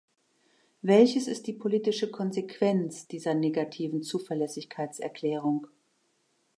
[0.81, 5.67] Welches ist die politische Konsequenz dieser negativen Zuverlässigkeitserklärung?